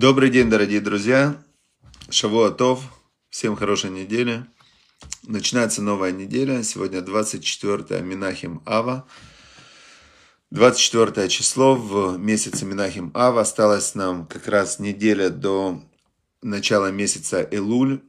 [0.00, 1.42] Добрый день, дорогие друзья.
[2.08, 2.84] Шавуатов.
[3.30, 4.46] Всем хорошей недели.
[5.24, 6.62] Начинается новая неделя.
[6.62, 9.08] Сегодня 24 Минахим Ава.
[10.52, 13.40] 24 число в месяце Минахим Ава.
[13.40, 15.82] Осталось нам как раз неделя до
[16.42, 18.00] начала месяца Элуль.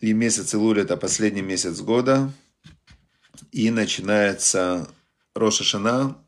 [0.00, 2.30] И месяц Элуль это последний месяц года.
[3.50, 4.86] И начинается
[5.34, 6.18] Роша Шана.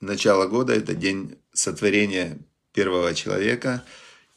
[0.00, 2.38] Начало года это день сотворения
[2.78, 3.82] первого человека.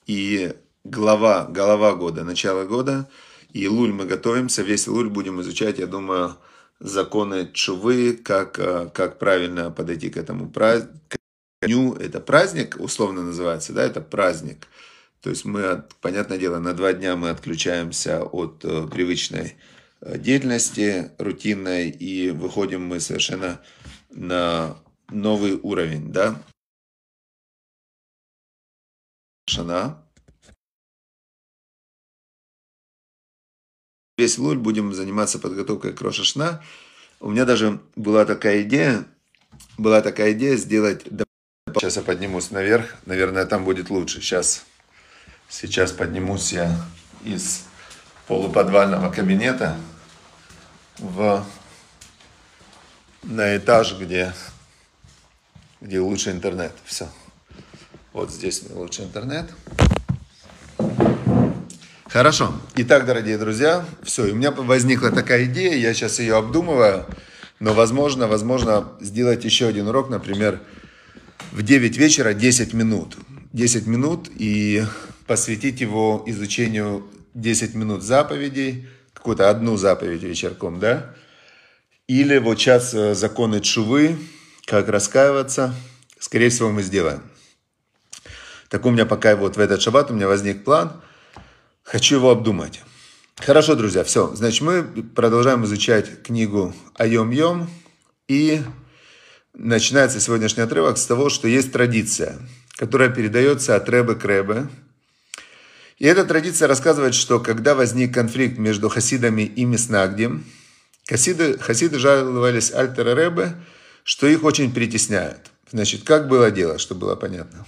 [0.07, 0.53] И
[0.83, 3.07] глава, голова года, начало года.
[3.53, 6.37] И Луль мы готовимся, весь Луль будем изучать, я думаю,
[6.79, 10.97] законы чувы, как, э, как правильно подойти к этому празднику.
[11.99, 14.67] Это праздник, условно называется, да, это праздник.
[15.21, 19.53] То есть мы, понятное дело, на два дня мы отключаемся от э, привычной
[20.01, 23.59] э, деятельности рутинной и выходим мы совершенно
[24.09, 24.77] на
[25.11, 26.41] новый уровень, да.
[29.51, 30.01] Шана.
[34.17, 36.63] Весь луль будем заниматься подготовкой к Рошашна.
[37.19, 39.05] У меня даже была такая идея,
[39.77, 41.05] была такая идея сделать...
[41.73, 44.21] Сейчас я поднимусь наверх, наверное, там будет лучше.
[44.21, 44.65] Сейчас,
[45.49, 46.73] сейчас поднимусь я
[47.23, 47.65] из
[48.27, 49.77] полуподвального кабинета
[50.97, 51.45] в,
[53.23, 54.33] на этаж, где,
[55.81, 56.73] где лучше интернет.
[56.85, 57.09] Все.
[58.13, 59.49] Вот здесь лучше интернет.
[62.09, 62.53] Хорошо.
[62.75, 67.05] Итак, дорогие друзья, все, у меня возникла такая идея, я сейчас ее обдумываю,
[67.61, 70.59] но возможно, возможно сделать еще один урок, например,
[71.53, 73.15] в 9 вечера 10 минут.
[73.53, 74.83] 10 минут и
[75.25, 81.15] посвятить его изучению 10 минут заповедей, какую-то одну заповедь вечерком, да?
[82.07, 84.17] Или вот сейчас э, законы чувы,
[84.65, 85.73] как раскаиваться,
[86.19, 87.21] скорее всего, мы сделаем.
[88.71, 90.93] Так у меня пока вот в этот шаббат у меня возник план.
[91.83, 92.81] Хочу его обдумать.
[93.35, 94.33] Хорошо, друзья, все.
[94.33, 97.67] Значит, мы продолжаем изучать книгу Айом-Йом.
[98.29, 98.61] И
[99.53, 102.37] начинается сегодняшний отрывок с того, что есть традиция,
[102.77, 104.69] которая передается от Рэбе к Рэбе.
[105.97, 110.45] И эта традиция рассказывает, что когда возник конфликт между хасидами и Миснагдем,
[111.09, 113.53] хасиды, хасиды жаловались Альтера Рэбе,
[114.05, 115.51] что их очень притесняют.
[115.69, 117.65] Значит, как было дело, чтобы было понятно.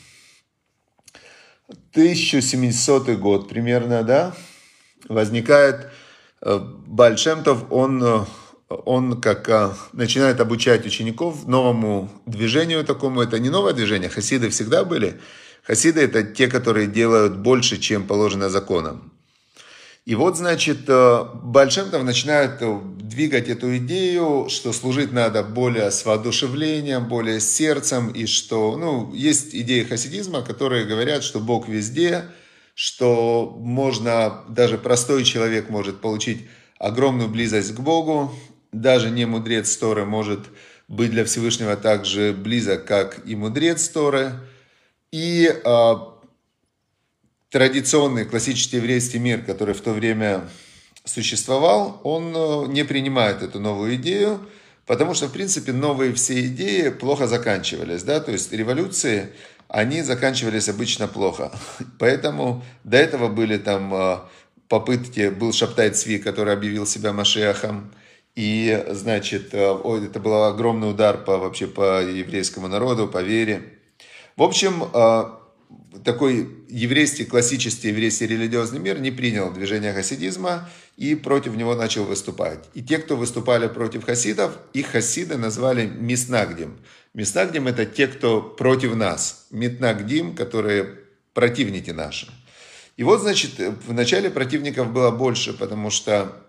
[1.91, 4.33] 1700 год примерно, да,
[5.07, 5.87] возникает
[6.41, 8.25] э, Бальшемтов, он, э,
[8.69, 13.21] он как э, начинает обучать учеников новому движению такому.
[13.21, 15.19] Это не новое движение, хасиды всегда были.
[15.63, 19.12] Хасиды это те, которые делают больше, чем положено законом.
[20.05, 26.03] И вот, значит, э, Большемтов начинает э, двигать эту идею, что служить надо более с
[26.05, 32.25] воодушевлением, более с сердцем, и что, ну, есть идеи хасидизма, которые говорят, что Бог везде,
[32.75, 36.47] что можно, даже простой человек может получить
[36.79, 38.33] огромную близость к Богу,
[38.73, 40.39] даже не мудрец Торы может
[40.89, 44.33] быть для Всевышнего так же близок, как и мудрец Торы.
[45.11, 45.93] И э,
[47.53, 50.49] традиционный классический еврейский мир, который в то время
[51.05, 54.39] существовал, он э, не принимает эту новую идею,
[54.87, 59.29] потому что, в принципе, новые все идеи плохо заканчивались, да, то есть революции,
[59.67, 61.51] они заканчивались обычно плохо.
[61.99, 64.17] Поэтому до этого были там э,
[64.67, 67.93] попытки, был Шаптай Цви, который объявил себя Машиахом,
[68.33, 73.77] и, значит, э, это был огромный удар по, вообще по еврейскому народу, по вере.
[74.37, 74.85] В общем,
[76.03, 82.65] такой еврейский, классический еврейский религиозный мир не принял движение хасидизма и против него начал выступать.
[82.73, 86.77] И те, кто выступали против хасидов, их хасиды назвали Миснагдим.
[87.13, 89.47] Миснагдим это те, кто против нас.
[89.51, 90.99] Митнагдим, которые
[91.33, 92.27] противники наши.
[92.97, 96.43] И вот, значит, в начале противников было больше, потому что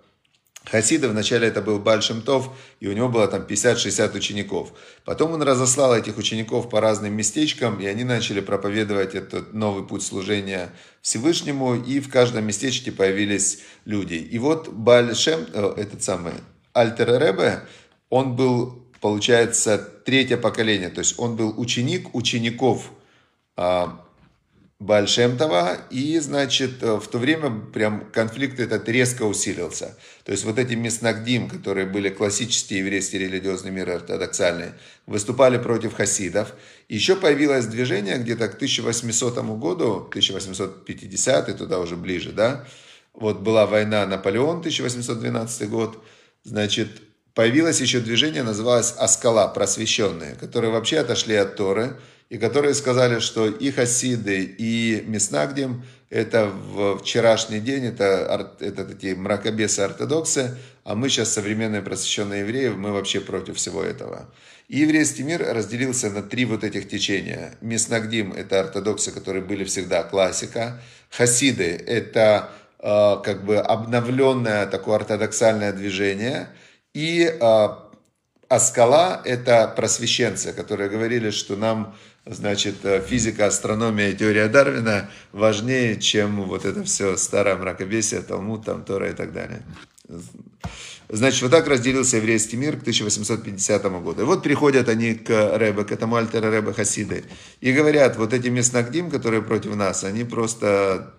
[0.64, 4.72] Хасида вначале это был Бальшем Тов, и у него было там 50-60 учеников.
[5.04, 10.02] Потом он разослал этих учеников по разным местечкам, и они начали проповедовать этот новый путь
[10.02, 10.70] служения
[11.02, 14.14] Всевышнему, и в каждом местечке появились люди.
[14.14, 16.32] И вот Бальшем, э, этот самый
[16.72, 17.60] Альтер Ребе,
[18.08, 22.90] он был, получается, третье поколение, то есть он был ученик учеников
[23.56, 24.03] а,
[24.80, 29.96] Бальшемтова, и, значит, э, в то время прям конфликт этот резко усилился.
[30.24, 34.74] То есть вот эти Меснагдим, которые были классические еврейские религиозные миры ортодоксальные,
[35.06, 36.54] выступали против хасидов.
[36.88, 42.66] Еще появилось движение где-то к 1800 году, 1850 и туда уже ближе, да,
[43.14, 46.04] вот была война Наполеон, 1812 год,
[46.42, 47.00] значит,
[47.34, 51.96] появилось еще движение, называлось Аскала, просвещенные, которые вообще отошли от Торы,
[52.30, 59.14] и которые сказали, что и хасиды, и Меснагдим– это в вчерашний день, это, это такие
[59.14, 64.28] мракобесы-ортодоксы, а мы сейчас современные просвещенные евреи, мы вообще против всего этого.
[64.68, 67.54] И еврейский мир разделился на три вот этих течения.
[67.60, 70.80] Меснагдим– это ортодоксы, которые были всегда классика.
[71.10, 76.48] Хасиды– это э, как бы обновленное такое ортодоксальное движение.
[76.94, 77.68] И э,
[78.48, 81.94] Аскала– это просвещенцы, которые говорили, что нам
[82.26, 82.76] значит,
[83.06, 89.10] физика, астрономия и теория Дарвина важнее, чем вот это все старое мракобесие, Талмуд, там, Тора
[89.10, 89.62] и так далее.
[91.08, 94.22] Значит, вот так разделился еврейский мир к 1850 году.
[94.22, 97.24] И вот приходят они к Рэбе, к этому альтера Рэбе Хасиды,
[97.60, 101.14] и говорят, вот эти местнагдим, которые против нас, они просто,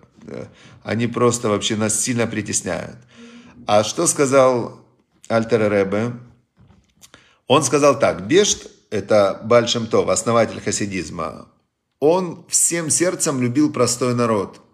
[0.82, 2.96] они просто вообще нас сильно притесняют.
[3.66, 4.85] А что сказал
[5.28, 6.12] альтер Рэбе?
[7.46, 11.48] Он сказал так, Бешт, это Бальшем Тов, основатель хасидизма,
[12.00, 14.60] он всем сердцем любил простой народ–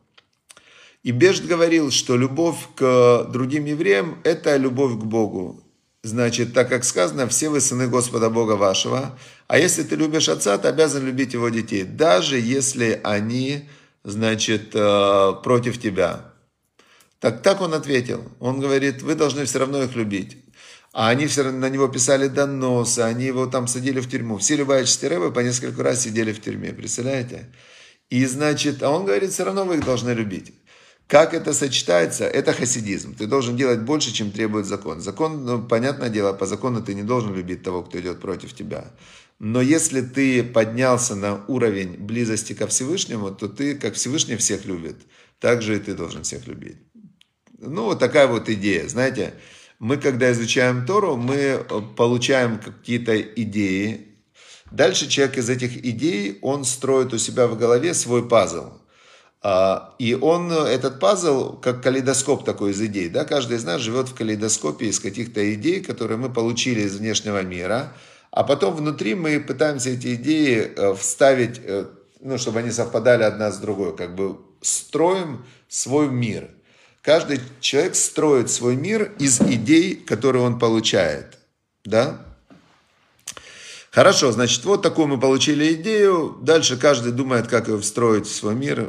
[1.03, 5.61] и Бешт говорил, что любовь к другим евреям– это любовь к Богу.
[6.05, 9.19] Значит, так как сказано, все вы сыны Господа Бога вашего,
[9.49, 13.69] а если ты любишь отца, ты обязан любить его детей, даже если они,
[14.05, 16.33] значит, э, против тебя.
[17.19, 18.25] Так, так он ответил.
[18.41, 20.39] Он говорит, вы должны все равно их любить.
[20.93, 24.37] А они все равно на него писали доносы, они его там садили в тюрьму.
[24.37, 27.53] Все Любавичские рэбы по несколько раз сидели в тюрьме, представляете?
[28.11, 30.53] И значит, а он говорит, все равно вы их должны любить.
[31.07, 32.25] Как это сочетается?
[32.25, 33.15] Это хасидизм.
[33.15, 35.01] Ты должен делать больше, чем требует закон.
[35.01, 38.93] Закон, ну, понятное дело, по закону ты не должен любить того, кто идет против тебя.
[39.39, 44.97] Но если ты поднялся на уровень близости ко Всевышнему, то ты, как Всевышний всех любит,
[45.41, 46.77] так же и ты должен всех любить.
[47.59, 48.89] Ну, вот такая вот идея.
[48.89, 49.35] Знаете,
[49.83, 54.15] мы, когда изучаем Тору, мы получаем какие-то идеи.
[54.71, 58.75] Дальше человек из этих идей, он строит у себя в голове свой пазл.
[59.43, 64.09] А, и он, этот пазл, как калейдоскоп такой из идей, да, каждый из нас живет
[64.09, 67.93] в калейдоскопе из каких-то идей, которые мы получили из внешнего мира,
[68.31, 71.87] а потом внутри мы пытаемся эти идеи э, вставить, э,
[72.21, 76.51] ну, чтобы они совпадали одна с другой, как бы строим свой мир.
[77.03, 81.39] Каждый человек строит свой мир из идей, которые он получает,
[81.85, 82.25] да,
[83.91, 86.39] Хорошо, значит, вот такую мы получили идею.
[86.41, 88.89] Дальше каждый думает, как ее встроить в свой мир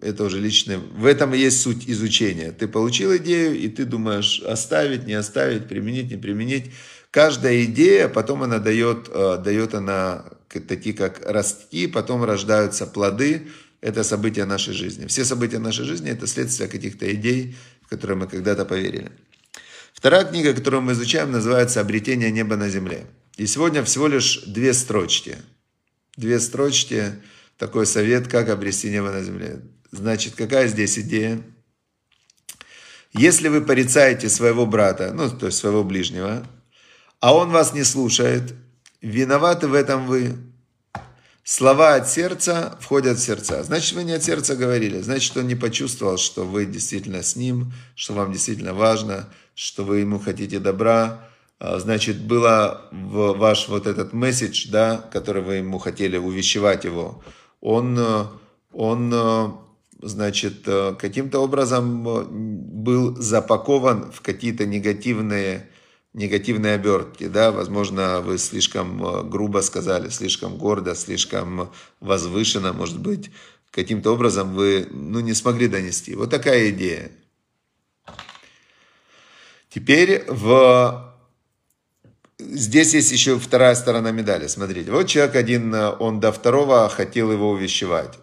[0.00, 0.78] это уже личное.
[0.78, 2.50] В этом и есть суть изучения.
[2.50, 6.70] Ты получил идею, и ты думаешь, оставить, не оставить, применить, не применить.
[7.10, 13.48] Каждая идея, потом она дает, э, дает она такие, как расти, потом рождаются плоды.
[13.84, 15.06] Это события нашей жизни.
[15.08, 19.12] Все события нашей жизни– это следствие каких-то идей, в которые мы когда-то поверили.
[19.92, 23.04] Вторая книга, которую мы изучаем, называется «Обретение неба на земле».
[23.36, 25.36] И сегодня всего лишь две строчки.
[26.16, 27.12] Две строчки,
[27.58, 29.60] такой совет, как обрести небо на земле.
[29.90, 31.42] Значит, какая здесь идея?
[33.12, 36.46] Если вы порицаете своего брата, ну, то есть своего ближнего,
[37.20, 38.54] а он вас не слушает,
[39.02, 40.38] виноваты в этом вы.
[41.44, 43.62] Слова от сердца входят в сердца.
[43.62, 45.00] Значит, вы не от сердца говорили.
[45.00, 49.98] Значит, он не почувствовал, что вы действительно с ним, что вам действительно важно, что вы
[49.98, 51.28] ему хотите добра.
[51.60, 57.22] А, значит, было ваш вот этот месседж, да, который вы ему хотели увещевать его,
[57.60, 57.98] он,
[58.72, 59.12] он
[60.04, 65.68] значит, э, каким-то образом э, был запакован в какие-то негативные,
[66.14, 73.30] негативные обертки, да, возможно, вы слишком э, грубо сказали, слишком гордо, слишком возвышенно, может быть,
[73.72, 76.14] каким-то образом вы, ну, не смогли донести.
[76.14, 77.10] Вот такая идея.
[79.68, 81.12] Теперь в...
[82.38, 84.46] Здесь есть еще вторая сторона медали.
[84.46, 88.18] Смотрите, вот человек один, он до второго хотел его увещевать.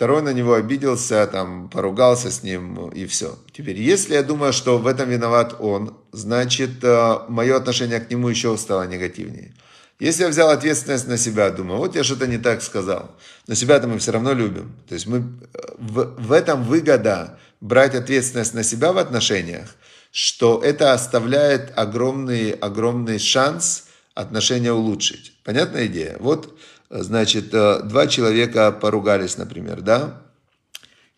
[0.00, 3.38] Второй на него обиделся, там, поругался с ним и все.
[3.52, 8.30] Теперь, если я думаю, что в этом виноват он, значит, э, мое отношение к нему
[8.30, 9.52] еще стало негативнее.
[9.98, 13.14] Если я взял ответственность на себя, думаю, вот я что-то не так сказал,
[13.46, 14.74] но себя-то мы все равно любим.
[14.88, 19.76] То есть мы, э, в, в этом выгода брать ответственность на себя в отношениях,
[20.12, 25.34] что это оставляет огромный, огромный шанс отношения улучшить.
[25.44, 26.16] Понятная идея?
[26.20, 26.58] Вот
[26.90, 30.22] значит, э, два человека поругались, например, да?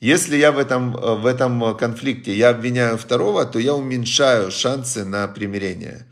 [0.00, 5.04] Если я в этом, э, в этом конфликте, я обвиняю второго, то я уменьшаю шансы
[5.04, 6.06] на примирение.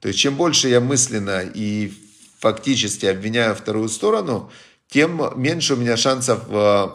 [0.00, 1.92] То есть, чем больше я мысленно и
[2.38, 4.50] фактически обвиняю вторую сторону,
[4.88, 6.88] тем меньше у меня шансов э,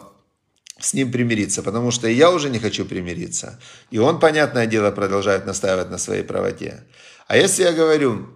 [0.78, 3.58] с ним примириться, потому что я уже не хочу примириться.
[3.90, 6.84] И он, понятное дело, продолжает настаивать на своей правоте.
[7.26, 8.28] А если я говорю,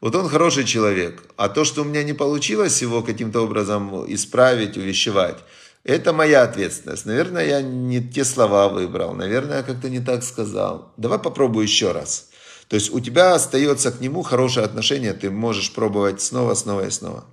[0.00, 4.76] вот он хороший человек, а то, что у меня не получилось его каким-то образом исправить,
[4.76, 5.38] увещевать,
[5.84, 7.06] это моя ответственность.
[7.06, 10.92] Наверное, я не те слова выбрал, наверное, я как-то не так сказал.
[10.96, 12.28] Давай попробую еще раз.
[12.68, 16.90] То есть у тебя остается к нему хорошее отношение, ты можешь пробовать снова, снова и
[16.90, 17.24] снова.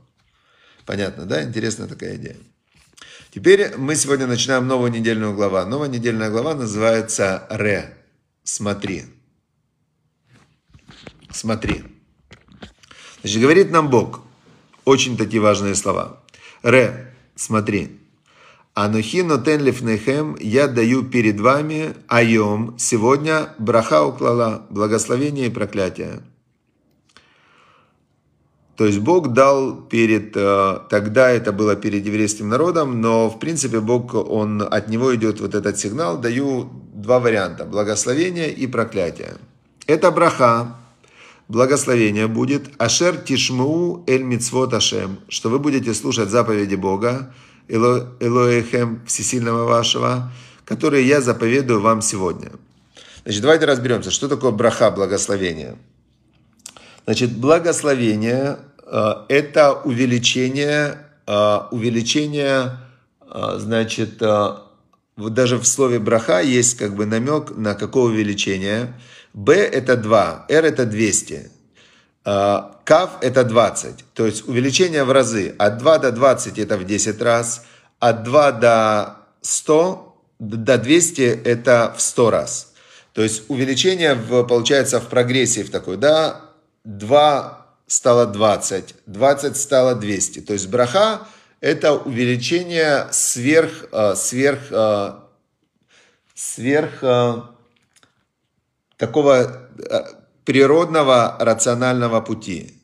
[0.85, 1.43] Понятно, да?
[1.43, 2.37] Интересная такая идея.
[3.33, 5.67] Теперь мы сегодня начинаем новую недельную главу.
[5.67, 7.97] Новая недельная глава называется «Ре».
[8.43, 9.05] Смотри.
[11.31, 11.83] Смотри.
[13.23, 14.19] Значит, говорит нам Бог.
[14.83, 16.19] Очень такие важные слова.
[16.61, 17.13] «Ре».
[17.35, 17.99] Смотри.
[18.75, 26.21] Анухино тен лифнехем, я даю перед вами айом, сегодня браха уклала, благословение и проклятие.
[28.75, 33.79] То есть Бог дал перед, э, тогда это было перед еврейским народом, но в принципе
[33.79, 39.35] Бог, он, от него идет вот этот сигнал, даю два варианта, благословение и проклятие.
[39.85, 40.75] Это браха,
[41.53, 47.31] благословение будет, ашер тишму эль мицвот ашем, что вы будете слушать заповеди Бога,
[47.69, 50.31] Эло, Элоэхем Всесильного вашего,
[50.65, 52.51] которые я заповедую вам сегодня.
[53.23, 55.77] Значит, давайте разберемся, что такое браха, благословение.
[57.05, 62.79] Значит, благословение э,– это увеличение, э, увеличение,
[63.21, 64.21] э, значит,
[65.15, 68.93] даже в слове браха есть как бы намек на какое увеличение.
[69.33, 71.51] Б– это 2, Р– это 200.
[72.23, 74.05] Кав– это 20.
[74.13, 75.55] То есть увеличение в разы.
[75.57, 77.65] От 2 до 20– это в 10 раз.
[77.99, 82.73] От 2 до 100, до 200– это в 100 раз.
[83.13, 86.41] То есть увеличение в, получается в прогрессии в такой, да,
[86.83, 90.41] 2 стало 20, 20 стало 200.
[90.41, 91.27] То есть браха–
[91.61, 95.11] это увеличение сверх, э, сверх, э,
[96.35, 97.03] сверх
[99.05, 99.67] такого
[100.45, 102.81] природного рационального пути.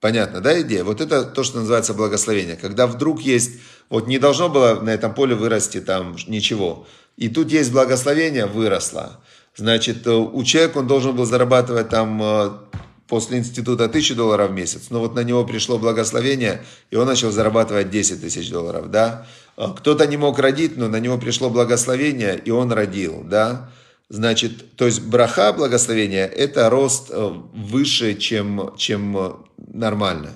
[0.00, 0.84] Понятно, да, идея?
[0.84, 2.56] Вот это то, что называется благословение.
[2.56, 3.52] Когда вдруг есть,
[3.88, 6.86] вот не должно было на этом поле вырасти там ничего.
[7.16, 9.20] И тут есть благословение, выросло.
[9.56, 12.68] Значит, у человека он должен был зарабатывать там
[13.08, 17.30] после института 1000 долларов в месяц, но вот на него пришло благословение, и он начал
[17.30, 19.26] зарабатывать 10 тысяч долларов, да.
[19.56, 23.70] Кто-то не мог родить, но на него пришло благословение, и он родил, да.
[24.12, 30.32] Значит, то есть браха, благословение, это рост э, выше, чем, чем нормально.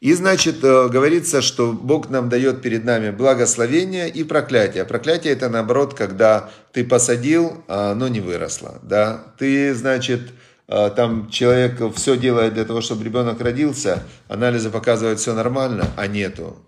[0.00, 4.84] И, значит, э, говорится, что Бог нам дает перед нами благословение и проклятие.
[4.84, 8.78] Проклятие это, наоборот, когда ты посадил, а оно не выросло.
[8.82, 9.24] Да?
[9.38, 10.28] Ты, значит,
[10.66, 16.58] там человек все делает для того, чтобы ребенок родился, анализы показывают все нормально, а нету.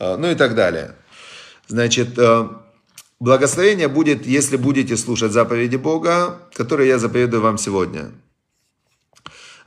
[0.00, 0.96] Ну и так далее.
[1.68, 2.18] Значит,
[3.20, 8.12] благословение будет, если будете слушать заповеди Бога, которые я заповедую вам сегодня.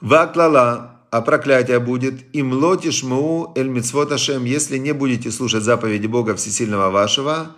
[0.02, 6.36] Ваклала, а проклятие будет, им лотиш муу эль мицвоташем, если не будете слушать заповеди Бога
[6.36, 7.56] Всесильного вашего,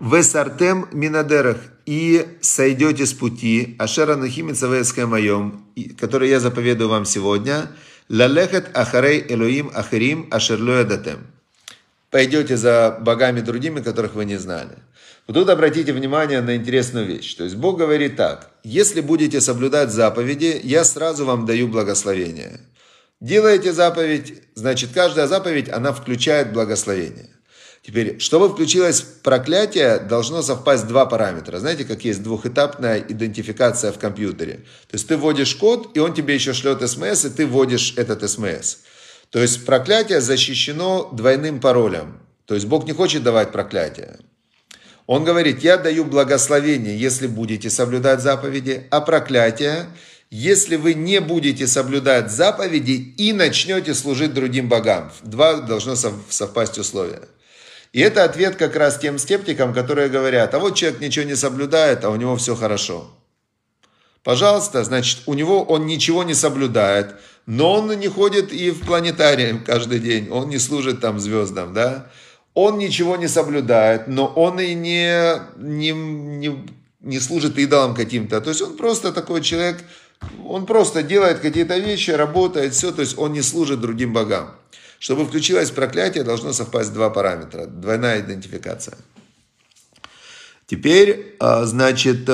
[0.00, 4.68] Весартем минадерах и сойдете с пути, ашера нахимица
[5.06, 5.64] моем,
[5.98, 7.70] который я заповедую вам сегодня,
[8.08, 11.18] лалехет ахарей элоим ахарим ашерлоя датем.
[12.10, 14.78] Пойдете за богами другими, которых вы не знали.
[15.26, 17.34] Вот тут обратите внимание на интересную вещь.
[17.34, 22.60] То есть Бог говорит так, если будете соблюдать заповеди, я сразу вам даю благословение.
[23.20, 27.28] Делаете заповедь, значит каждая заповедь, она включает благословение.
[27.82, 31.58] Теперь, чтобы включилось проклятие, должно совпасть два параметра.
[31.58, 34.64] Знаете, как есть двухэтапная идентификация в компьютере.
[34.88, 38.28] То есть ты вводишь код, и он тебе еще шлет смс, и ты вводишь этот
[38.28, 38.78] смс.
[39.30, 42.20] То есть проклятие защищено двойным паролем.
[42.46, 44.18] То есть Бог не хочет давать проклятие.
[45.06, 49.86] Он говорит, я даю благословение, если будете соблюдать заповеди, а проклятие,
[50.30, 55.10] если вы не будете соблюдать заповеди и начнете служить другим богам.
[55.22, 57.22] Два должно совпасть условия.
[57.92, 62.04] И это ответ как раз тем скептикам, которые говорят, а вот человек ничего не соблюдает,
[62.04, 63.10] а у него все хорошо.
[64.22, 67.14] Пожалуйста, значит, у него он ничего не соблюдает,
[67.48, 72.10] но он не ходит и в планетарий каждый день, он не служит там звездам, да.
[72.52, 76.68] Он ничего не соблюдает, но он и не, не, не,
[77.00, 78.42] не служит идолам каким-то.
[78.42, 79.82] То есть он просто такой человек,
[80.44, 84.50] он просто делает какие-то вещи, работает, все, то есть он не служит другим богам.
[84.98, 87.64] Чтобы включилось проклятие, должно совпасть два параметра.
[87.64, 88.98] Двойная идентификация.
[90.66, 92.28] Теперь, а, значит,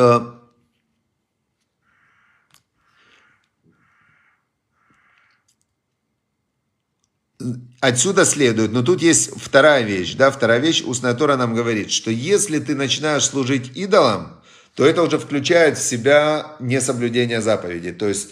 [7.81, 12.11] Отсюда следует, но тут есть вторая вещь, да, вторая вещь, устная Тора нам говорит, что
[12.11, 14.41] если ты начинаешь служить идолам,
[14.75, 17.93] то это уже включает в себя несоблюдение заповедей.
[17.93, 18.31] То есть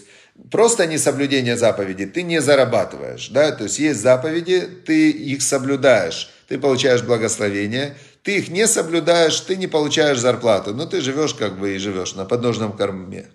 [0.49, 6.57] просто несоблюдение заповедей ты не зарабатываешь, да, то есть есть заповеди, ты их соблюдаешь, ты
[6.57, 11.75] получаешь благословение, ты их не соблюдаешь, ты не получаешь зарплату, но ты живешь как бы
[11.75, 13.27] и живешь на подножном корме.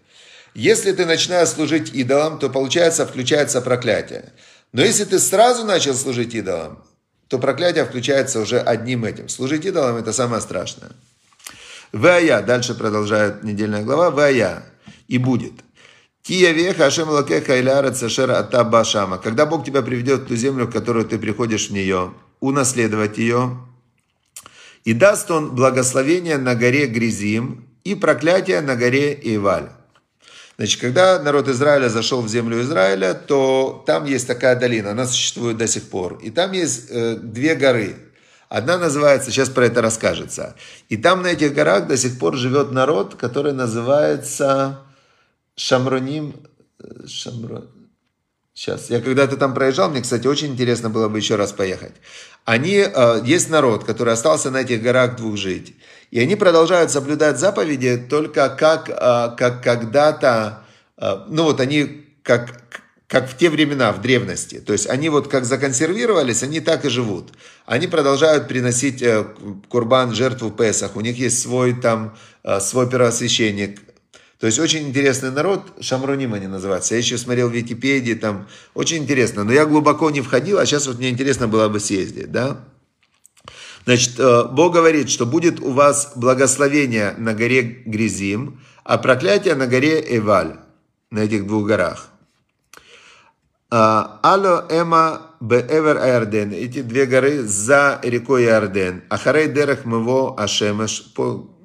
[0.55, 4.33] Если ты начинаешь служить идолам, то получается, включается проклятие.
[4.73, 6.83] Но если ты сразу начал служить идолам,
[7.29, 9.29] то проклятие включается уже одним этим.
[9.29, 10.91] Служить идолам это самое страшное.
[11.93, 14.65] Вая, дальше продолжает недельная глава, Вая,
[15.09, 15.53] и будет.
[16.23, 19.17] Тия веха Ашем лакеха иляра цашер атаба шама.
[19.17, 23.59] Когда Бог тебя приведет в ту землю, в которую ты приходишь в нее, унаследовать ее,
[24.85, 29.71] и даст он благословение на горе Гризим и проклятие на горе Иваль.
[30.59, 35.57] Значит, когда народ Израиля зашел в землю Израиля, то там есть такая долина, она существует
[35.57, 36.19] до сих пор.
[36.21, 37.95] И там есть э, две горы.
[38.49, 40.57] Одна называется, сейчас про это расскажется.
[40.89, 44.81] И там на этих горах до сих пор живет народ, который называется
[45.55, 46.35] Шамроним.
[46.83, 47.67] Э, Шамро...
[48.53, 51.95] Сейчас, я когда-то там проезжал, мне, кстати, очень интересно было бы еще раз поехать.
[52.45, 55.77] Они, э, есть народ, который остался на этих горах двух жить.
[56.11, 60.65] И они продолжают соблюдать заповеди только как, а, как когда-то,
[60.97, 64.61] а, ну вот они как, как в те времена, в древности.
[64.61, 67.33] То есть они вот как законсервировались, они так и живут.
[67.67, 69.25] Они продолжают приносить э,
[69.69, 70.97] курбан, жертву Песах.
[70.97, 73.81] У них есть свой там, э, свой первосвященник.
[74.39, 76.95] То есть очень интересный народ, Шамруним они называются.
[76.95, 79.43] Я еще смотрел в Википедии, там очень интересно.
[79.43, 82.65] Но я глубоко не входил, а сейчас вот мне интересно было бы съездить, да.
[83.89, 89.67] Значит, э, Бог говорит, что будет у вас благословение на горе Гризим, а проклятие на
[89.67, 90.57] горе Эваль,
[91.11, 92.11] на этих двух горах.
[93.71, 96.53] Алло Эма Беэвер Айрден.
[96.53, 99.05] Эти две горы за рекой Иорден.
[99.09, 101.15] Ахарей Дерех Мево Ашемеш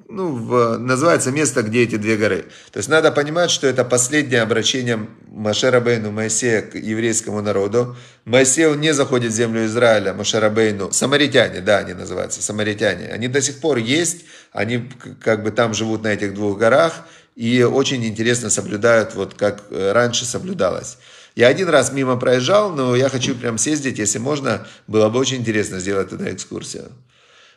[0.08, 2.46] ну, в, называется место, где эти две горы.
[2.72, 7.96] То есть надо понимать, что это последнее обращение Машерабейну Моисея к еврейскому народу.
[8.24, 13.06] Моисей, он не заходит в землю Израиля, Машерабейну, самаритяне, да, они называются, самаритяне.
[13.06, 14.90] Они до сих пор есть, они
[15.22, 20.24] как бы там живут на этих двух горах, и очень интересно соблюдают, вот как раньше
[20.24, 20.98] соблюдалось.
[21.34, 25.38] Я один раз мимо проезжал, но я хочу прям съездить, если можно, было бы очень
[25.38, 26.92] интересно сделать туда экскурсию.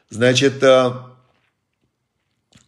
[0.09, 0.63] Значит,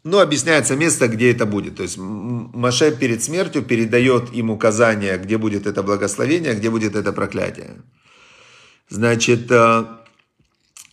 [0.03, 1.75] э, ну, объясняется место, где это будет.
[1.75, 7.13] То есть Маше перед смертью передает им указание, где будет это благословение, где будет это
[7.13, 7.81] проклятие.
[8.89, 9.85] Значит, э,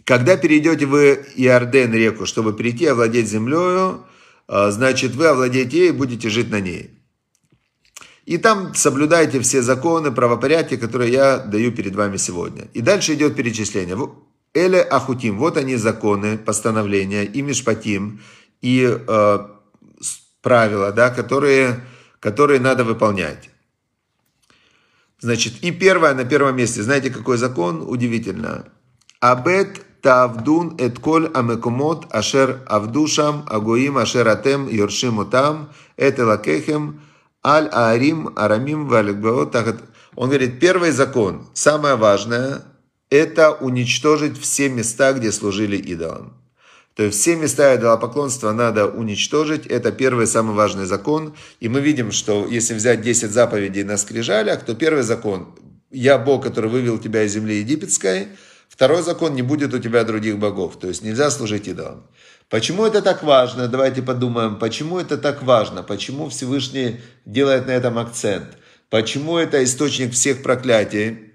[0.05, 4.05] когда перейдете вы Иорден реку, чтобы прийти овладеть землею,
[4.49, 6.91] э, значит, вы овладеете ей и будете жить на ней.
[8.27, 12.69] И там соблюдайте все законы, правопорядки, которые я даю перед вами сегодня.
[12.75, 13.97] И дальше идет перечисление.
[14.53, 18.21] Эле Ахутим, вот они законы, постановления, и Мишпатим,
[18.61, 19.39] и э,
[20.43, 21.85] правила, да, которые,
[22.21, 23.51] которые надо выполнять.
[25.21, 26.83] Значит, и первое на первом месте.
[26.83, 27.83] Знаете, какой закон?
[27.87, 28.67] Удивительно.
[29.21, 30.99] Абет тавдун эт
[31.35, 39.57] амекумот ашер авдушам агоим ашер атем йоршим утам эт аль аарим арамим валикбаот.
[40.15, 42.63] Он говорит, первый закон, самое важное,
[43.11, 46.35] это уничтожить все места, где служили идолам.
[46.97, 49.67] То есть все места идолопоклонства надо уничтожить.
[49.67, 51.35] Это первый самый важный закон.
[51.61, 55.55] И мы видим, что если взять 10 заповедей на скрижалях, то первый закон–
[55.91, 58.29] «Я Бог, который вывел тебя из земли египетской».
[58.69, 60.79] Второй закон– «Не будет у тебя других богов».
[60.79, 62.07] То есть нельзя служить идолам.
[62.49, 63.69] Почему это так важно?
[63.69, 65.83] Давайте подумаем, почему это так важно?
[65.83, 68.57] Почему Всевышний делает на этом акцент?
[68.89, 71.35] Почему это источник всех проклятий?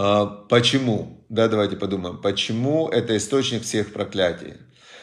[0.00, 1.24] А, почему?
[1.28, 4.54] Да, давайте подумаем, почему это источник всех проклятий.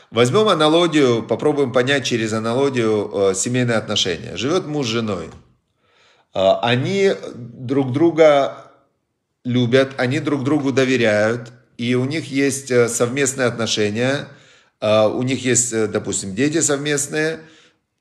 [0.10, 4.38] Возьмем аналогию, попробуем понять через аналогию э, семейные отношения.
[4.38, 5.32] Живет муж с женой.
[6.34, 8.72] Э, они друг друга
[9.44, 14.30] любят, они друг другу доверяют, и у них есть э, совместные отношения,
[14.80, 17.42] э, у них есть, э, допустим, дети совместные,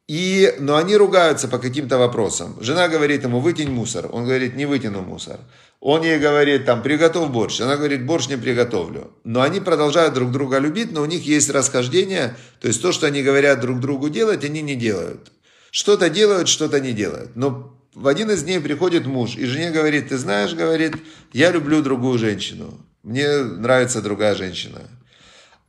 [0.06, 2.56] и, но они ругаются по каким-то вопросам.
[2.60, 4.08] Жена говорит ему, вытянь мусор.
[4.12, 5.40] Он говорит, не вытяну мусор.
[5.84, 7.60] Он ей говорит, там, приготовь борщ.
[7.60, 9.10] Она говорит, борщ не приготовлю.
[9.22, 12.34] Но они продолжают друг друга любить, но у них есть расхождение.
[12.62, 15.30] То есть то, что они говорят друг другу делать, они не делают.
[15.70, 17.36] Что-то делают, что-то не делают.
[17.36, 20.94] Но в один из дней приходит муж, и жене говорит, ты знаешь, говорит,
[21.34, 22.80] я люблю другую женщину.
[23.02, 24.80] Мне нравится другая женщина.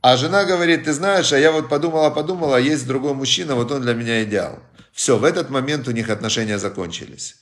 [0.00, 3.82] А жена говорит, ты знаешь, а я вот подумала, подумала, есть другой мужчина, вот он
[3.82, 4.60] для меня идеал.
[4.94, 7.36] Все, в этот момент у них отношения закончились.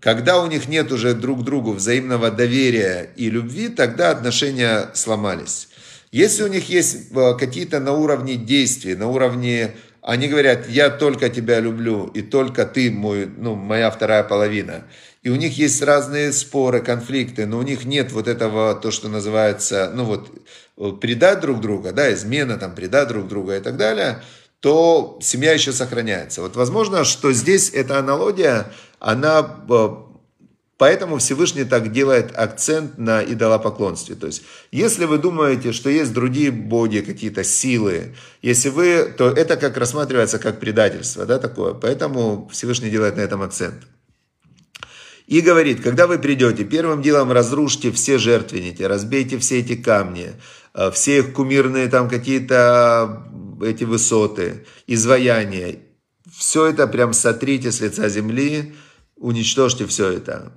[0.00, 5.68] Когда у них нет уже друг другу взаимного доверия и любви, тогда отношения сломались.
[6.10, 11.28] Если у них есть э, какие-то на уровне действий, на уровне они говорят, я только
[11.28, 14.84] тебя люблю, и только ты мой, ну, моя вторая половина.
[15.22, 19.08] И у них есть разные споры, конфликты, но у них нет вот этого, то, что
[19.08, 24.22] называется, ну вот, предать друг друга, да, измена, там, предать друг друга и так далее,
[24.60, 26.42] то семья еще сохраняется.
[26.42, 29.88] Вот возможно, что здесь эта аналогия, она э,
[30.80, 34.14] Поэтому Всевышний так делает акцент на идолопоклонстве.
[34.14, 34.42] То есть,
[34.72, 40.38] если вы думаете, что есть другие боги, какие-то силы, если вы, то это как рассматривается
[40.38, 41.74] как предательство, да, такое.
[41.74, 43.74] Поэтому Всевышний делает на этом акцент.
[45.30, 50.32] И говорит, когда вы придете, первым делом разрушьте все жертвенники, разбейте все эти камни,
[50.74, 53.28] э, все их кумирные там какие-то
[53.62, 55.78] эти высоты, изваяния.
[56.36, 58.74] Все это прям сотрите с лица земли,
[59.14, 60.52] уничтожьте все это.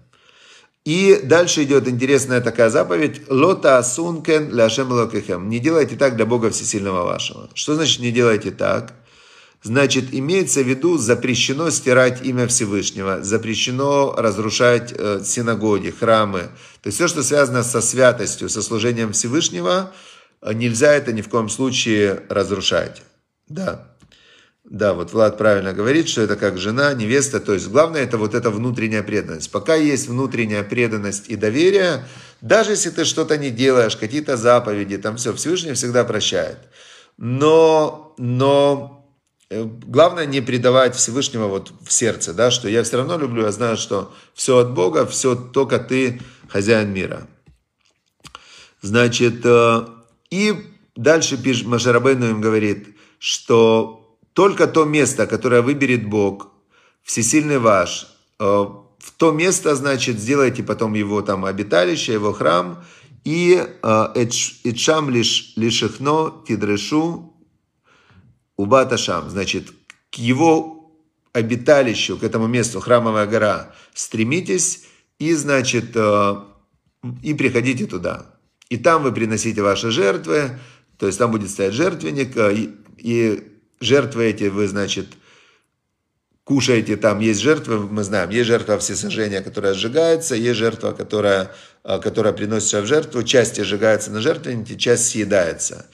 [0.86, 3.22] И дальше идет интересная такая заповедь.
[3.30, 5.50] Лота асункен ляшем локехем.
[5.50, 7.48] Не делайте так для Бога Всесильного вашего.
[7.54, 8.96] Что значит не делайте так?
[9.64, 16.50] Значит, имеется в виду, запрещено стирать имя Всевышнего, запрещено разрушать э, синагоги, храмы.
[16.82, 19.94] То есть все, что связано со святостью, со служением Всевышнего,
[20.42, 23.04] э, нельзя это ни в коем случае разрушать.
[23.48, 23.88] Да.
[24.66, 27.40] Да, вот Влад правильно говорит, что это как жена, невеста.
[27.40, 29.50] То есть главное это вот эта внутренняя преданность.
[29.50, 32.06] Пока есть внутренняя преданность и доверие,
[32.42, 36.58] даже если ты что-то не делаешь, какие-то заповеди, там все, Всевышний всегда прощает.
[37.18, 39.03] Но, но
[39.86, 43.78] главное не предавать Всевышнего вот в сердце, да, что я все равно люблю, я знаю,
[43.78, 47.28] что все от Бога, все только ты хозяин мира.
[48.82, 49.88] Значит, э,
[50.30, 50.56] и
[50.96, 56.50] дальше Машарабейну им говорит, что только то место, которое выберет Бог,
[57.04, 58.08] всесильный ваш,
[58.40, 62.84] э, в то место, значит, сделайте потом его там обиталище, его храм,
[63.24, 64.26] и э,
[64.64, 67.33] Итшам лиш, лишихно тидрешу
[68.58, 69.72] убаташам, значит,
[70.12, 70.92] к его
[71.34, 74.86] обиталищу, к этому месту, храмовая гора, стремитесь
[75.20, 76.36] и, значит, э,
[77.22, 78.28] и приходите туда.
[78.70, 80.60] И там вы приносите ваши жертвы,
[80.98, 83.44] то есть там будет стоять жертвенник, и, и
[83.80, 85.08] жертвы эти вы, значит,
[86.44, 91.52] кушаете, там есть жертвы, мы знаем, есть жертва всесожжения, которая сжигается, есть жертва, которая,
[91.84, 95.88] а, которая приносится в жертву, часть сжигается на жертвеннике, часть съедается.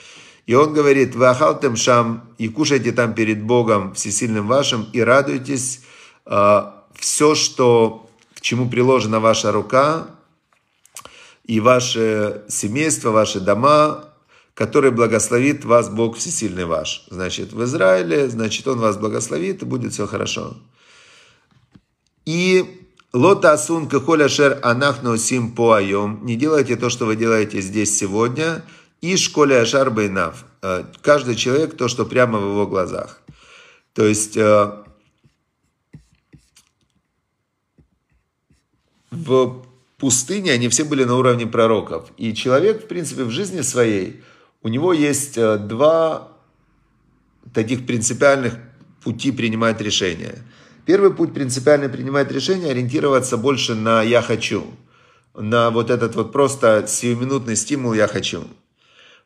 [0.50, 5.82] И он говорит, вы ахалтем шам, и кушайте там перед Богом всесильным вашим, и радуйтесь,
[6.26, 10.08] а, все, что, к чему приложена ваша рука,
[11.46, 14.06] и ваше семейство, ваши дома,
[14.56, 17.06] который благословит вас Бог Всесильный ваш.
[17.12, 20.58] Значит, в Израиле, значит, Он вас благословит, и будет все хорошо.
[22.26, 26.26] И Лота асун кахоля шер анахну сим поайом.
[26.26, 28.64] Не делайте то, что вы делаете здесь сегодня.
[29.02, 30.46] И школе ашар бейнав.
[30.62, 33.22] Э, каждый человек то, что прямо в его глазах.
[33.94, 34.72] То есть э,
[39.12, 39.66] в
[39.98, 42.10] пустыне они все были на уровне пророков.
[42.18, 44.22] И человек, в принципе, в жизни своей,
[44.62, 46.30] у него есть э, два
[47.54, 48.56] таких принципиальных
[49.04, 50.36] пути принимать решения.
[50.86, 54.66] Первый путь принципиально принимать решения, ориентироваться больше на «я хочу»,
[55.36, 58.44] на вот этот вот просто сиюминутный стимул «я хочу».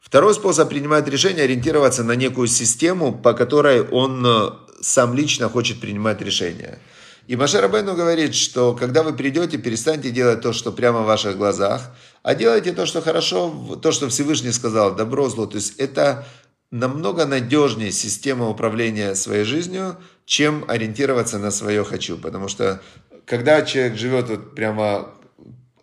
[0.04, 4.50] Второй способ принимать решения, ориентироваться на некую систему, по которой он э,
[4.82, 6.78] сам лично хочет принимать решения.
[7.26, 11.38] И Маше Рабену говорит, что когда вы придете, перестаньте делать то, что прямо в ваших
[11.38, 15.46] глазах, а делайте то, что хорошо, то, что Всевышний сказал, добро, зло.
[15.46, 16.28] То есть это
[16.70, 22.18] намного надежнее система управления своей жизнью, чем ориентироваться на свое «хочу».
[22.18, 22.82] Потому что
[23.26, 25.10] когда человек живет вот прямо...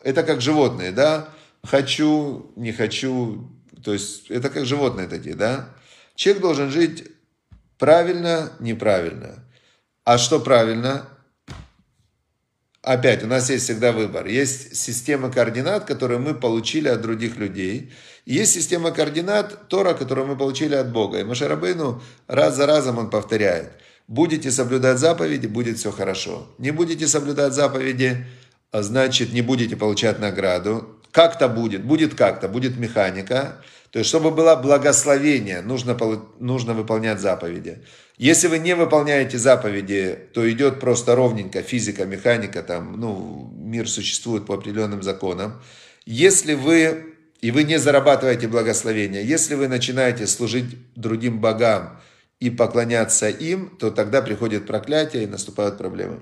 [0.02, 1.30] Это как животные, да?
[1.64, 3.48] Хочу, не хочу.
[3.84, 5.68] То есть это как животные такие, да?
[6.14, 7.04] Человек должен жить
[7.78, 9.44] правильно, неправильно.
[10.04, 11.08] А что правильно?
[12.82, 14.26] Опять, у нас есть всегда выбор.
[14.26, 17.92] Есть система координат, которую мы получили от других людей.
[18.24, 21.20] Есть система координат Тора, которую мы получили от Бога.
[21.20, 23.72] И Машарабейну раз за разом он повторяет.
[24.08, 26.48] Будете соблюдать заповеди, будет все хорошо.
[26.58, 28.26] Не будете соблюдать заповеди,
[28.72, 30.99] а значит не будете получать награду.
[31.12, 33.62] Как-то будет, будет как-то, будет механика.
[33.90, 35.96] То есть, чтобы было благословение, нужно,
[36.38, 37.82] нужно выполнять заповеди.
[38.16, 44.46] Если вы не выполняете заповеди, то идет просто ровненько физика, механика, там, ну, мир существует
[44.46, 45.60] по определенным законам.
[46.06, 51.98] Если вы, и вы не зарабатываете благословение, если вы начинаете служить другим богам
[52.38, 56.20] и поклоняться им, то тогда приходит проклятие и наступают проблемы.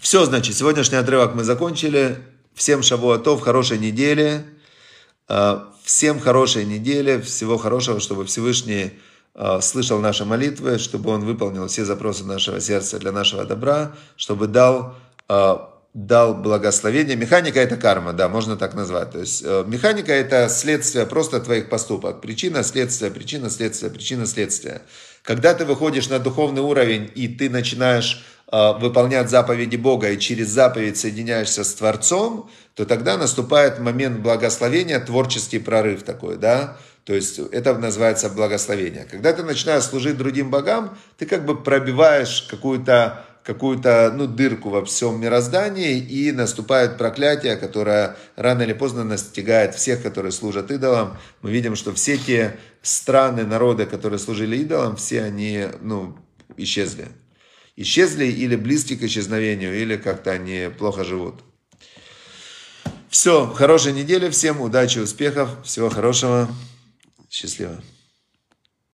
[0.00, 2.16] Все, значит, сегодняшний отрывок мы закончили.
[2.54, 4.44] Всем шавуатов, хорошей недели.
[5.26, 8.92] А, всем хорошей недели, всего хорошего, чтобы Всевышний
[9.34, 14.46] э, слышал наши молитвы, чтобы Он выполнил все запросы нашего сердца для нашего добра, чтобы
[14.46, 14.94] дал,
[15.28, 15.56] э,
[15.92, 17.16] дал благословение.
[17.16, 19.10] Механика– это карма, да, можно так назвать.
[19.10, 22.20] То есть механика– это следствие просто твоих поступок.
[22.20, 24.80] Причина, следствие, причина, следствие, причина, следствие.
[25.24, 30.98] Когда ты выходишь на духовный уровень и ты начинаешь выполнять заповеди Бога и через заповедь
[30.98, 37.76] соединяешься с Творцом, то тогда наступает момент благословения, творческий прорыв такой, да, то есть это
[37.78, 39.06] называется благословение.
[39.10, 44.84] Когда ты начинаешь служить другим богам, ты как бы пробиваешь какую-то какую-то ну, дырку во
[44.84, 51.18] всем мироздании, и наступает проклятие, которое рано или поздно настигает всех, которые служат идолам.
[51.42, 56.16] Мы видим, что все те страны, народы, которые служили идолам, все они ну,
[56.56, 57.08] исчезли.
[57.76, 61.34] Исчезли или близки к исчезновению, или как-то они плохо живут.
[63.10, 66.48] Все, хорошей недели всем, удачи, успехов, всего хорошего,
[67.30, 67.80] счастливо.